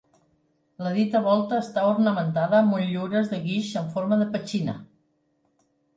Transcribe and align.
La 0.85 0.93
dita 0.93 1.19
volta 1.27 1.59
està 1.65 1.83
ornamentada 1.89 2.61
amb 2.63 2.73
motllures 2.77 3.29
de 3.35 3.43
guix 3.47 3.69
en 3.83 3.93
forma 3.97 4.19
de 4.23 4.29
petxina. 4.37 4.79